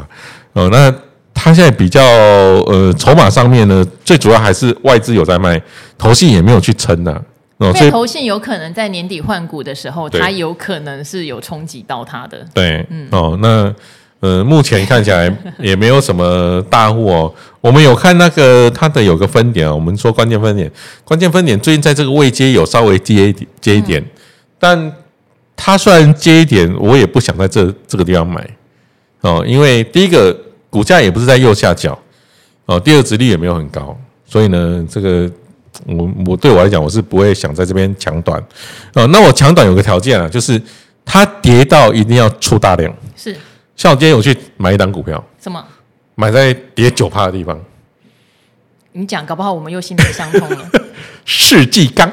[0.53, 0.91] 哦，那
[1.33, 5.61] 它现在比较呃筹码上面呢，最主要还是外资有在卖，
[5.97, 7.11] 投信也没有去撑的。
[7.57, 12.43] 哦，所以投信有可能在年底换股的时候，它有可能是有冲击到它的。
[12.53, 13.73] 对，嗯，哦，那
[14.21, 17.31] 呃目前看起来 也没有什么大户哦。
[17.59, 20.71] 我们有看那个它的有个分点，我们说关键分点，
[21.03, 24.03] 关键分点最近在这个位阶有稍微接一点，接一点，
[24.57, 24.93] 但。
[25.57, 28.47] 它虽然接一点，我也不想在这这个地方买
[29.21, 30.33] 哦，因为第一个
[30.69, 31.97] 股价也不是在右下角
[32.65, 35.29] 哦，第二殖利率也没有很高，所以呢，这个
[35.85, 38.41] 我我对我来讲，我是不会想在这边抢短
[38.93, 39.05] 哦。
[39.07, 40.61] 那我抢短有个条件啊，就是
[41.03, 43.35] 它跌到一定要出大量，是
[43.75, 45.63] 像我今天有去买一档股票，什么？
[46.15, 47.59] 买在跌九趴的地方。
[48.93, 50.69] 你讲，搞不好我们又心灵相通了。
[51.25, 52.11] 世纪钢，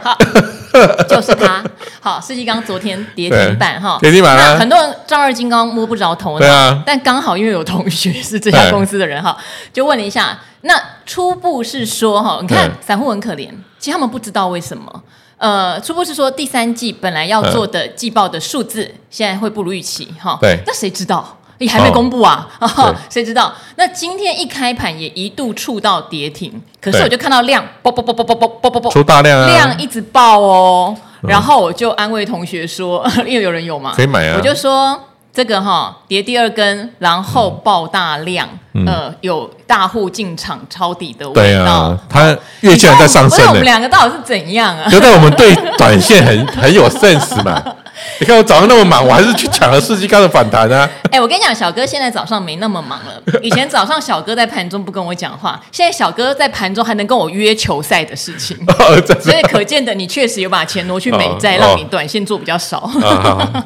[1.08, 1.62] 就是他。
[2.00, 4.58] 好，世纪刚昨天跌停板哈，跌停板了。
[4.58, 6.82] 很多人丈二金刚摸不着头脑，对啊。
[6.84, 9.36] 但刚好因为有同学是这家公司的人哈，
[9.72, 10.38] 就问了一下。
[10.62, 15.02] 那初步是说哈，你看散户很可怜，其实他们不知道为什么。
[15.36, 20.38] 呃，初步是说第三季本来要做的季报的数字，现在会不如预期哈。
[20.40, 21.38] 对，那谁知道？
[21.58, 22.46] 你还没公布啊？
[22.60, 23.52] 哦、谁知道？
[23.76, 29.46] 那今天一开盘也一度触到跌停，可是我就看到量，爆爆爆爆爆爆爆爆，出大量啊！
[29.46, 34.34] 量一直爆哦，然后我就安慰同学说， 因为有人有嘛，可以买啊。
[34.36, 34.98] 我就说
[35.32, 41.42] 这个哈跌第二根，然后爆大量，嗯、呃，有大户进场抄底的味道。
[41.42, 43.40] 对啊，它月线在上升。
[43.44, 44.88] 那我们两个到底是怎样啊？
[44.88, 47.62] 觉得我们对短线很 很有 sense 嘛。
[48.20, 50.88] 你看我早上那么忙，我还是去抢了世纪高的反弹啊！
[51.10, 53.22] 哎，我跟你讲，小哥现在早上没那么忙了。
[53.42, 58.56] 以前早上小哥在盘中不跟我讲话，现在小哥在盘中还能跟我约球赛的事情，
[59.20, 62.90] 所以可见的你确实有把钱挪去美债，让你短线做比较少。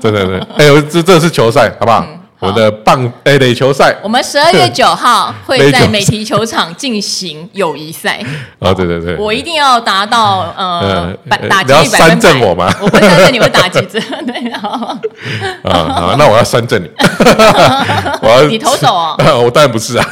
[0.00, 2.04] 对对对，哎呦，这这是球赛，好不好？
[2.40, 8.20] 我的棒诶垒球赛，我们十二月九号会在美体球场进行友谊赛。
[8.60, 12.46] 哦，对对对，我一定要达到呃 百打击率百分百。
[12.46, 12.72] 我吗？
[12.80, 14.00] 我会三振，你会打几针？
[14.24, 14.60] 对啊。
[15.64, 16.88] 啊，那我要三振你。
[18.22, 19.16] 我要你投手哦。
[19.44, 20.06] 我当然不是啊。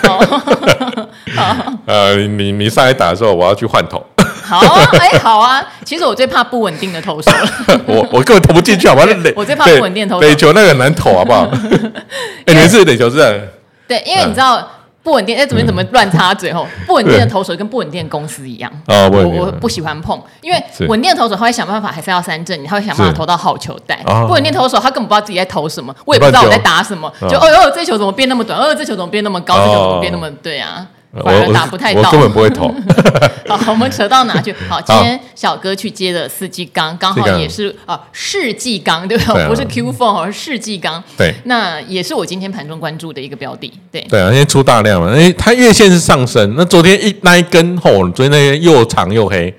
[1.87, 4.05] 呃，你你上来打的时候，我要去换头。
[4.47, 5.65] 好啊，哎，好啊。
[5.85, 7.81] 其实我最怕不稳定的投手了。
[7.87, 9.07] 我我根本投不进去，好不好？
[9.35, 10.21] 我最怕不稳定投手。
[10.27, 11.49] 垒球那个很难投，好不好？
[12.47, 13.49] 哎，你是垒球是。
[13.89, 14.69] 对，因为你知道
[15.03, 16.67] 不稳定，哎，怎么怎么乱插嘴吼？
[16.87, 18.69] 不稳定的投手跟不稳定的公司一样。
[18.89, 23.97] 哦，我我不喜欢碰，因为稳定的投手他会想办法，还是要三振，他会想办法投到好球带。
[24.27, 27.13] 不稳定投手他根本不知道自己在投什么，我也不知道我在打什么。
[27.29, 28.59] 就哦哦，这球怎么变那么短？
[28.59, 29.55] 哦，这球怎么变那么高？
[29.59, 30.85] 这球怎么变那么对啊？
[31.25, 32.75] 反而打不太到，我根本不会投。
[33.49, 34.55] 好，我们扯到哪去？
[34.69, 39.47] 好， 今天小哥去接了世纪钢，刚好也是啊，世纪钢对吧？
[39.49, 41.03] 不是 Q Phone，而是世纪钢。
[41.17, 43.73] 对，那也是我今天盘中关注的一个标的。
[43.91, 46.55] 对，对啊，因为出大量了，因为它月线是上升。
[46.57, 49.55] 那昨天一那一根后，昨天那根又长又黑，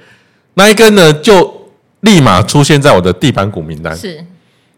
[0.55, 1.69] 那一根呢就
[2.01, 3.95] 立马出现在我的地盘股名单。
[3.95, 4.23] 是。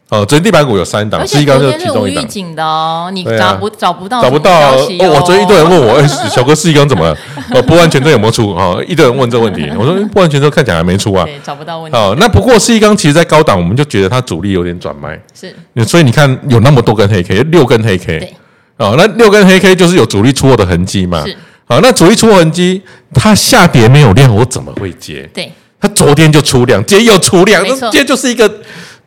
[0.09, 3.11] 哦，昨天地板股有三档，世纪钢就是其中一档的哦。
[3.13, 4.23] 你找不找不到？
[4.23, 4.87] 找不到哦。
[5.01, 7.15] 我昨天一堆人问我，哎，小哥世纪钢怎么了？
[7.53, 8.49] 哦，不完全都有没有出？
[8.55, 9.69] 哦，一堆人问这个问题。
[9.77, 11.25] 我说不完全都看起来还没出啊。
[11.25, 11.95] 对，找不到问题。
[11.95, 15.19] 哦，那不过世纪钢其实，在高档我们就觉得它主力有点转卖。
[15.39, 15.55] 是。
[15.85, 18.17] 所以你看，有那么多根黑 K，六根黑 K。
[18.17, 18.33] 对。
[18.77, 21.23] 哦，那六根黑 K 就是有主力出货的痕迹嘛？
[21.23, 21.37] 是。
[21.67, 22.81] 好，那主力出货痕迹，
[23.13, 25.29] 它下跌没有量，我怎么会接？
[25.31, 25.51] 对。
[25.79, 28.51] 它昨天就出量，今天又出量，那今天就是一个。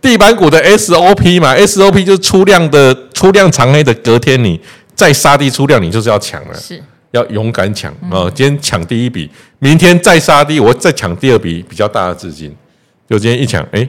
[0.03, 4.61] 地板股的 SOP 嘛，SOP 就是出量的出量长黑的，隔天你
[4.97, 8.29] 再杀低出量，你就是要抢了，是要勇敢抢啊！
[8.35, 12.55] 今天抢第一笔，明天再杀低，我再抢第二笔比较大的资金，
[13.09, 13.88] 就今天一抢，哎，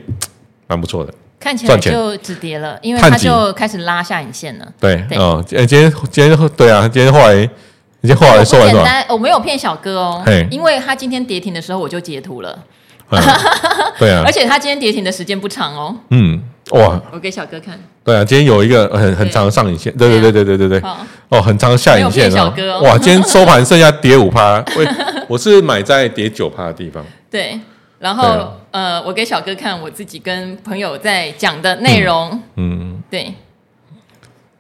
[0.68, 4.68] 蛮不错的，看起来就止跌了，因为它就开始拉下影线了。
[4.80, 5.68] 对，哦，今天
[6.12, 7.36] 今天对啊，今天后来
[8.02, 9.06] 今天后来收完了。
[9.10, 12.64] 我没有骗小哥哦，因为他今天跌停的时候我就截图了。
[14.00, 15.96] 对啊，而且他今天跌停的时间不长哦。
[16.10, 17.80] 嗯，哇，我给小哥看。
[18.04, 20.90] 对啊，今天有一个很很长的上影线，对对对对对对对。
[21.30, 22.54] 哦，很长的下影线啊。
[22.82, 24.86] 哇，今天收盘剩下跌五趴， 我
[25.30, 27.04] 我是买在跌九趴的地方。
[27.30, 27.60] 对，
[28.00, 32.42] 然后呃，我给小哥看我自己跟朋友在讲的内容。
[32.58, 33.34] 嗯，对。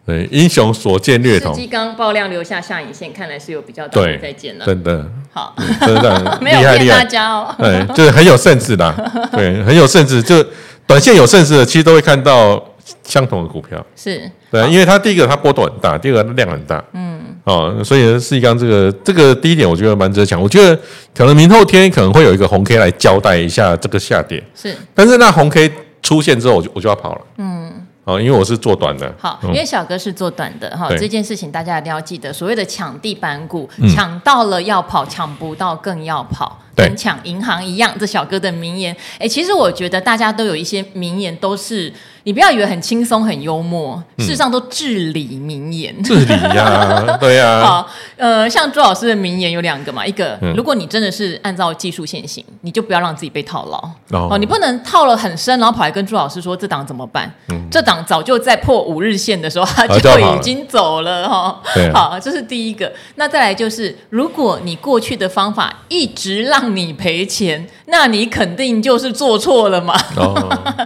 [0.05, 1.55] 对，英雄所见略同。
[1.55, 4.65] 世纪钢爆量留下下影线，看来是有比较大的再见了。
[4.65, 7.55] 真的，好，真的 没有骗大家哦。
[7.57, 8.93] 对，就是很有 sense 的，
[9.31, 10.45] 对，很有 sense，就
[10.85, 12.61] 短线有 sense 的，其实都会看到
[13.03, 13.81] 相同的股票。
[13.95, 16.83] 是，对，因为它第一个它波动很大，第二个量很大。
[16.91, 20.41] 嗯，哦，所以世纪钢这个这个第一点，我觉得蛮值得讲。
[20.41, 20.77] 我觉得
[21.15, 24.43] 可能明后天可能会有一个红 K 来交代一下这个下跌。
[24.53, 27.21] 是，但是那红 K 出现之后，我就我就要跑了。
[27.37, 27.71] 嗯。
[28.05, 29.13] 哦，因为我是做短的。
[29.17, 32.33] 好，因为小哥是做短的哈，这件事情大家一定要记得。
[32.33, 37.93] 所谓的抢地板股，抢到了要跑，抢不到更要跑，跟抢银行一样。
[37.99, 41.91] 这小哥的名言，哎，其实我觉得大家都有一些名言，都是。
[42.25, 45.93] 你不要以为很轻松很幽默，事实上都至理名言。
[46.01, 47.59] 至理呀， 对呀。
[47.61, 54.17] 好，呃，像朱老师的名言有两个嘛，一个，如果你真的是按照技术线行，你就不要让自己被套牢。
[54.29, 57.29] 哦，你不能套了很深，然后跑来跟朱老师说这档怎么办？
[57.69, 61.61] 这档早就在破五日线的时候，他就已经走了哈。
[61.93, 62.89] 好，这是第一个。
[63.15, 69.93] 那再来就是，如果你过去的方法一直让你赔钱，那你肯定就是做错了嘛。
[70.15, 70.35] 哦，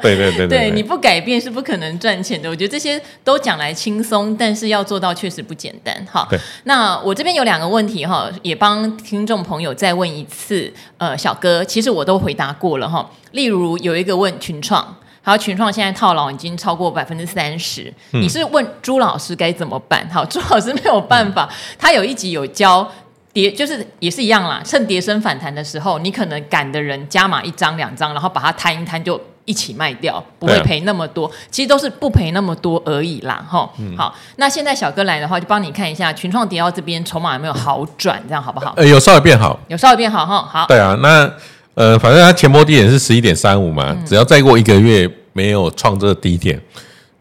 [0.02, 1.18] 对对对 对，你不改。
[1.28, 5.94] 变是不可能赚钱的，我觉得这些都讲来轻松，但是要做到确实不简单。
[6.10, 10.72] 好，对那我这边有两个问题哈，也帮听众朋友再问一次。
[11.00, 13.10] 呃，小哥，其实我都回答过了哈。
[13.32, 20.08] 例如有一个问群创，好，群创现在套牢已经超过百分之三十，嗯、你是问朱老师该怎么办？
[20.10, 22.90] 好，朱老师没有办法，嗯、他有一集有教
[23.42, 29.20] 跌，就是也是一样啦，趁跌升反弹的时候，你可能赶的人加码一张两张，然后把它摊一摊就。
[29.48, 33.72] 一起卖掉，不会赔那么多，啊、其实都是不赔那么多而已啦，哈。
[33.80, 38.74] 嗯、好，那现在小哥来的话，就帮你看一下群创跌到这边，筹码有没有好转，这样好不好？
[38.76, 40.46] 呃，有稍微变好，有稍微变好哈。
[40.52, 41.32] 好，对啊，那
[41.76, 46.62] 呃，反正它前波低点是十一点三五嘛，嗯、只要再过一个月没有创这个低点，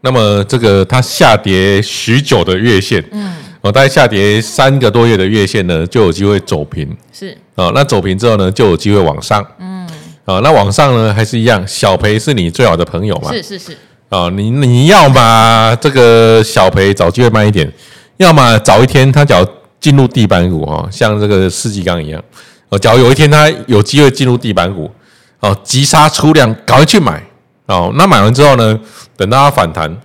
[0.01, 9.77] 那么这个它下跌许久的月线，嗯，哦，大概下跌三个多月的月线呢，就有机会走平，是，哦，那走平之后呢，就有机会往上，嗯。
[10.25, 13.31] 啊，那往上呢还是一样，小赔是你最好的朋友嘛？
[13.31, 13.77] 是是是。
[14.09, 17.71] 啊，你你要嘛这个小赔找机会慢一点，
[18.17, 19.47] 要么早一天他只要
[19.79, 22.21] 进入地板股哦，像这个世纪钢一样，
[22.67, 24.91] 哦，假如有一天他有机会进入地板股，
[25.39, 27.23] 哦，急杀出量，赶快去买
[27.67, 27.93] 哦。
[27.95, 28.77] 那买完之后呢，
[29.15, 29.95] 等到它反弹，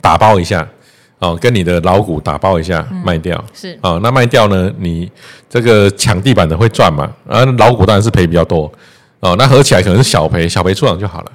[0.00, 0.68] 打包一下
[1.20, 3.42] 哦，跟你的老股打包一下卖掉。
[3.54, 3.78] 是。
[3.82, 5.10] 哦，那卖掉呢，你
[5.48, 7.10] 这个抢地板的会赚嘛？
[7.28, 8.70] 啊老股当然是赔比较多。
[9.20, 11.32] 哦，那合起来可能是小赔，小赔出场就好了。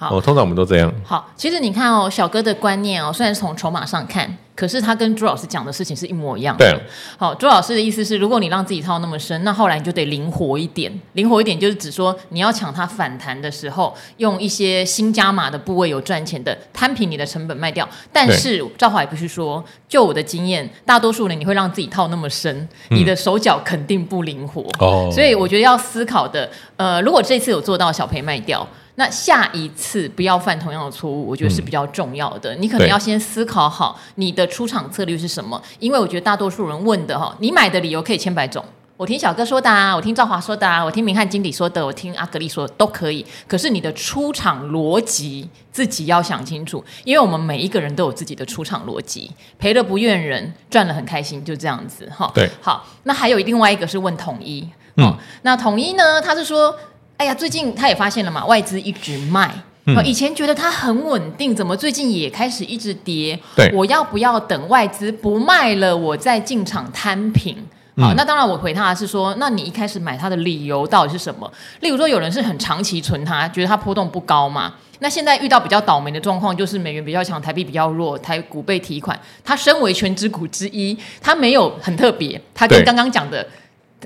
[0.00, 0.90] 好，哦，通常我们都这样。
[1.04, 4.34] 好，其实你看哦，小哥的观念哦，虽然从筹码上看。
[4.56, 6.70] 可是他跟朱老师讲的事情是一模一样的。
[6.70, 6.78] 对。
[7.16, 10.92] 好，朱老师的意思是，如果你让自己套那么深，那后来你就得灵活一点。
[11.14, 17.88] 灵活一点就是指说，你要抢它反弹的时候，用一些新加码的部位有赚钱的，摊平你的成本卖掉。
[18.12, 24.62] 但是赵华也必须说，就我的经验，大多数人你会让自己套那么深，你的手脚肯定不灵活。
[24.78, 25.08] 哦。
[25.10, 28.68] 所以我觉得要思考的，呃，如果这次有做到小赔卖掉。
[29.00, 32.54] 那下一次不要犯同样的错误，我觉得是比较重要的。
[32.54, 38.62] 嗯、你可能要先思考好你的出场策略是什么，因为我觉得大多数人问的哈，你买的理由可以千百种。
[38.98, 43.24] 我听小哥说的啊，我听赵华说的啊，我听明翰经理说的，我听阿格力说的都可以。
[43.48, 52.30] 可是你的出场逻辑自己要想清楚，因为我们每一个人都有自己的出场逻辑，赔了不怨人，赚了很开心，就这样子哈。
[52.34, 56.76] 对，好，那还有另外一个是问统一，嗯，那统一呢，他是说。
[57.20, 59.54] 哎呀，最近他也发现了嘛，外资一直卖。
[59.84, 63.38] 嗯、以前觉得它很稳定，怎么最近也开始一直跌？
[63.54, 67.54] 对，我要不要等外资不卖了，我再进场摊平？
[67.98, 71.52] 好，嗯、那当然我回他的是说，那你一开始买它的理由到底是什么？
[71.80, 74.72] 例如说，有人是很长期存它，觉得它波动不高嘛。
[75.00, 79.18] 那现在遇到比较倒霉的状况，就是美元比较强，台币比较弱，台股被提款。
[79.44, 83.46] 它身为全职股之一，它没有很特别，它跟刚刚讲的。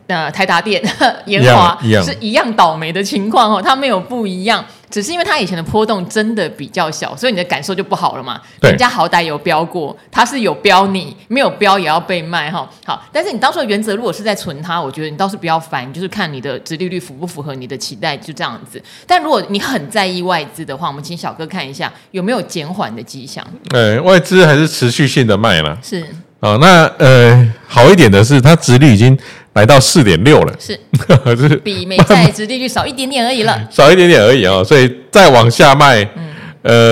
[0.07, 0.83] 呃，台达电、
[1.27, 8.41] 延华是一样倒霉的情况哦，它没有不一样，只是因为它以前的波动真的比较小，所以你的感受就不好了嘛。
[8.61, 12.69] 对人家好歹有标过，它是有标你，没有标也要被卖哈。
[12.85, 18.83] 好，但是你当初的原则如果是在存它，我觉得你倒是不要烦，就是看你的殖利率符不符合你的期待，就这样子。
[19.07, 23.45] 但如果你很在意外资的话，我们请小哥看一下有没有减缓的迹象。
[23.69, 25.79] 对，外资还是持续性的卖了。
[25.83, 26.05] 是。
[26.45, 29.17] 哦，那呃，好一点的是，它殖率已经
[29.55, 30.79] 来到四点六了，是，
[31.09, 31.57] 就 是。
[31.57, 36.35] 比美债殖利率少一点点而已了，少一点点而已啊、哦，所以再往下卖，嗯、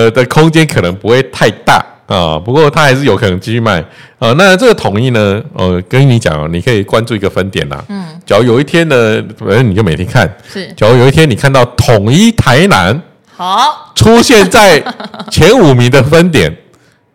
[0.05, 1.75] 呃的空间可能不会太大
[2.07, 3.79] 啊、哦，不过它还是有可能继续卖。
[4.17, 4.35] 啊、哦。
[4.35, 12.99] 那这个统一呢，呃，跟你讲哦，你可以关注一个分点啦，嗯，假如有一天呢，反正你就每天看，是，假如有一天你看到统一台南
[13.35, 13.93] 好。
[13.93, 14.83] 出现在
[15.29, 16.51] 前五名的分点。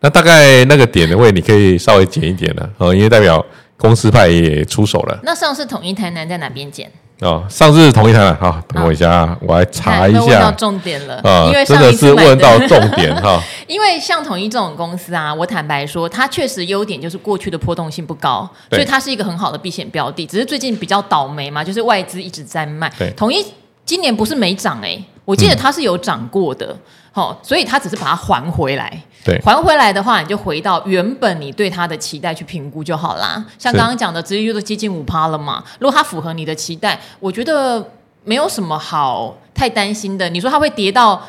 [0.00, 3.44] 那大概那个点的位，你可以稍微减一点了哦，因为代表
[3.76, 5.18] 公司派也出手了。
[5.22, 6.90] 那上次统一台南在哪边减？
[7.20, 10.20] 哦，上次统一台南，好，等我一下啊，我来查一下。
[10.20, 13.42] 问到重点了啊，因为真的是问到重点哈。
[13.66, 20.24] 因为像统一这种公司啊，我坦白说，它确实优点就是过去的波动性不高，所以它是一个很好的避险标的。
[20.26, 22.88] 只是最近比较倒霉嘛，就是外资一直在卖。
[22.96, 23.44] 对，统一
[23.84, 26.76] 今年不是没涨哎，我记得它是有涨过的。
[27.18, 29.02] 好，所以他只是把它还回来。
[29.24, 33.44] 对，还回来的话，你就回到原本你对它的期待去评估就好啦。
[33.58, 35.64] 像刚刚讲的，殖利率都接近五趴了嘛。
[35.80, 37.84] 如果它符合你的期待，我觉得
[38.22, 40.28] 没有什么好太担心的。
[40.28, 41.20] 你说它会跌到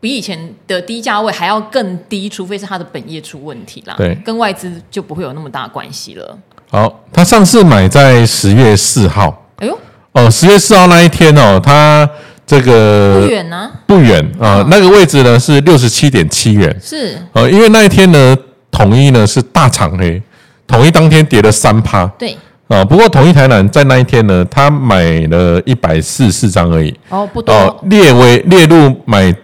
[0.00, 3.94] 比以前的低价位还要更低，除非是它的本业出问题啦。
[3.96, 6.36] 对，跟外资就不会有那么大关系了。
[6.68, 9.46] 好，他上次买在十月四号。
[9.58, 9.78] 哎呦，
[10.12, 12.10] 哦，十月四号那一天哦，他。
[12.46, 17.18] 这个不远呢，不远啊，那个位置呢是六十七点七元，是。
[17.32, 18.36] 呃，因为那一天呢，
[18.70, 20.22] 统一呢是大长黑，
[20.64, 22.36] 统一当天跌了三趴，对。
[22.68, 29.34] 啊，不过统一台南在那一天呢，他买了一百四十四张而已，哦，不多，哦，列为列入买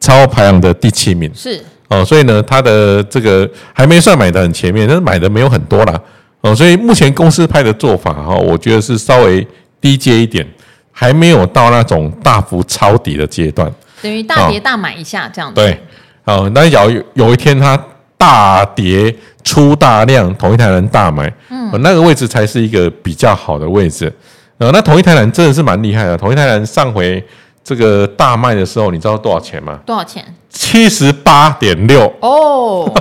[0.00, 1.60] 超排行的第七名，是。
[1.88, 6.00] 哦，所以呢，他的这个还没算买的很前面，但是买的没有很多啦，
[6.40, 9.46] 哦，所以目前公司派的做法哈，我觉得是稍微
[9.80, 10.46] 低阶一点。
[10.92, 15.56] 还没有到那种大幅抄底的阶段，等于大跌大买一下这样子。
[15.56, 15.82] 对，
[16.24, 17.76] 好，那假如有一天它
[18.16, 19.12] 大跌
[19.42, 24.12] 出大量，同一台人大买，嗯，那个位置才是一个比较好的位置。
[24.58, 26.16] 呃，那同一台人真的是蛮厉害的。
[26.16, 27.24] 同一台人上回
[27.64, 29.80] 这个大卖的时候，你知道多少钱吗？
[29.84, 30.24] 多少钱？
[30.50, 32.92] 七十八点六哦，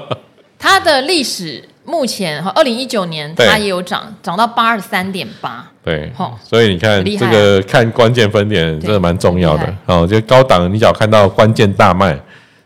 [0.58, 1.68] 它的历史。
[1.90, 5.66] 目前哈，二零一九年它也有涨，涨到八十三点八。
[5.82, 6.10] 对，
[6.42, 10.06] 所以你看这个看关键分点真的蛮重要的哦。
[10.06, 12.16] 就高档，你只要看到关键大卖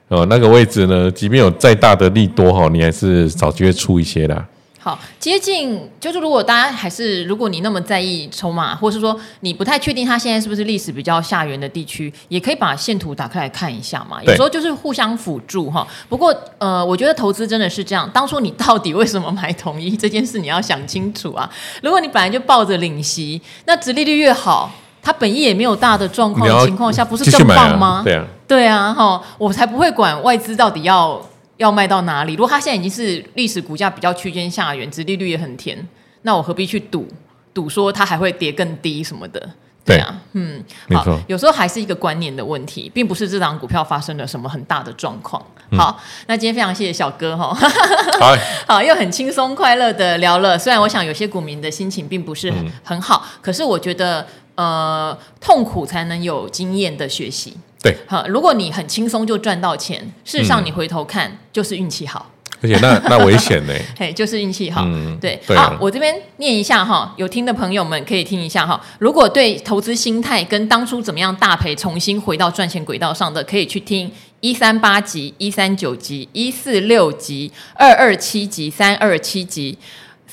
[0.09, 4.45] 哦，那个位置呢，即便有再大的利多哈，你还是找机会出一些的。
[4.85, 14.23] 好，接近就是如果大家还是如果你那么在意筹码，或是说你不太确定它现在是不是历史比较下缘的地区，也可以把线图打开来看一下嘛。
[14.23, 15.87] 有时候就是互相辅助哈。
[16.07, 21.51] 不过呃，我觉得投资真的是这样，当初你到底为什么买统一这件事，你要想清楚啊。
[21.83, 24.71] 如果你本来就抱着领息，那殖利率越好，
[25.03, 28.03] 它本意也没有大的状况的情况下，不是更棒吗？
[28.05, 31.19] 对啊，对啊，哈，我才不会管外资到底要。
[31.57, 32.35] 要卖到哪里？
[32.35, 35.87] 如果它现在已经是历史股价比较区间下缘，殖利率也很甜，
[36.23, 37.07] 那我何必去赌
[37.53, 39.51] 赌说它还会跌更低什么的？
[39.87, 45.45] 对啊，嗯，没错，有时候还是一个观念的问题，并不是这档股票发生了什么很大的状况。
[45.77, 47.55] 好，那今天非常谢谢小哥哈，
[48.19, 48.35] 好，
[48.67, 50.59] 好，又很轻松快乐的聊了。
[50.59, 57.57] 虽然我想有些股民的心情并不是很很好，可是我觉得呃，痛苦才能有经验的学习。
[57.83, 62.31] 对，好，如果你很轻松就赚到钱，事实上你回头看就是运气好，
[62.63, 63.75] 而且那 那危险呢？
[63.99, 64.83] 嘿，就是运气好。
[64.87, 68.81] 嗯对，好，我这边念一下哈，有听的朋友们可以听一下哈。
[68.99, 79.77] 如果对投资心态跟当初怎么样大赔，重新回到赚钱轨道上的，可以去听一三八集、一三九集、一四六集、二二七集、三二七集。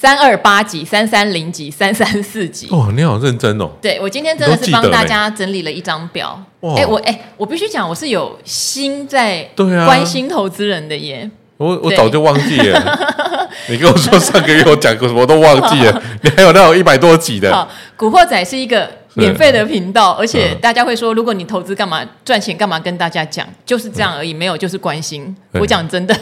[0.01, 2.67] 三二八集、三三零集、三三四集。
[2.71, 3.69] 哦，你好认真哦。
[3.79, 6.43] 对，我今天真的是帮大家整理了一张表。
[6.75, 11.29] 哎、欸，我哎、欸，我必须讲，我是有心在关心投资人的耶。
[11.57, 13.15] 我我早就忘记了，
[13.69, 17.53] 你跟我说上个月我讲过什么都忘记了，你还有那种一百多集的。
[17.53, 25.35] 好，古惑仔是一个免费的频道，而且大家会说，如果你投资干嘛赚钱干嘛跟大家讲，就是这样而已，没有就是关心。
[25.53, 26.13] 我讲真的，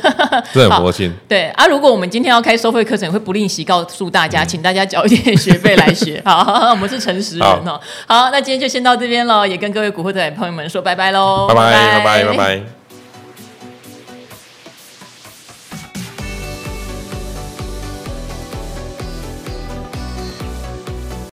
[0.53, 1.13] 真的很佛心。
[1.27, 6.21] 对啊，如果我们今天要开收费课程，会不吝惜告诉大家，请大家缴一点学费来学。
[6.25, 7.79] 好，我们是诚实人哦。
[8.07, 12.78] 好，那今天就先到这边喽，也跟各位古惑仔朋友们说拜拜喽，拜拜拜拜拜拜。